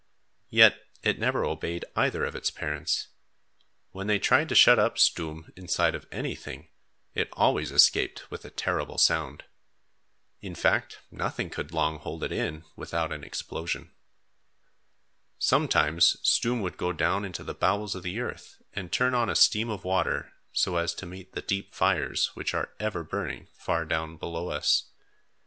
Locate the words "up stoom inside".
4.79-5.93